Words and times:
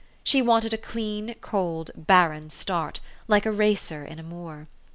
She 0.23 0.41
wanted 0.41 0.73
a 0.73 0.79
clean, 0.79 1.35
cold, 1.41 1.91
barren 1.95 2.49
start, 2.49 3.01
like 3.27 3.45
a 3.45 3.51
racer 3.51 4.03
in 4.03 4.17
a 4.17 4.23
moor. 4.23 4.67